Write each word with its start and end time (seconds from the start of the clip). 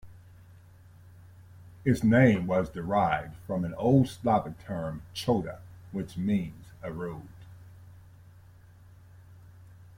Its 1.85 2.03
name 2.03 2.47
was 2.47 2.71
derived 2.71 3.35
from 3.45 3.63
an 3.63 3.75
old 3.75 4.07
Slavic 4.09 4.57
term 4.65 5.03
"choda", 5.13 5.59
which 5.91 6.17
means 6.17 6.65
a 6.81 6.91
road. 6.91 7.27